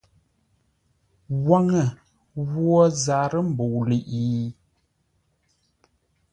Waŋə 1.47 1.81
ghwo 2.47 2.79
zarə́ 3.03 3.43
mbə̂u 3.49 3.79
ləiʼi? 3.89 4.25